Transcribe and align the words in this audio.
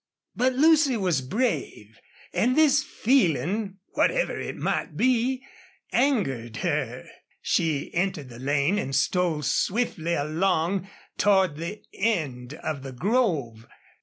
But 0.35 0.53
Lucy 0.55 0.97
was 0.97 1.21
brave, 1.21 1.99
and 2.33 2.55
this 2.57 2.81
feeling, 2.81 3.77
whatever 3.91 4.39
it 4.39 4.55
might 4.55 4.97
be, 4.97 5.45
angered 5.93 6.57
her. 6.65 7.05
She 7.39 7.93
entered 7.93 8.29
the 8.29 8.39
lane 8.39 8.79
and 8.79 8.95
stole 8.95 9.43
swiftly 9.43 10.15
along 10.15 10.89
toward 11.19 11.57
the 11.57 11.83
end 11.93 12.55
of 12.63 12.81
the 12.81 12.93
grove. 12.93 13.67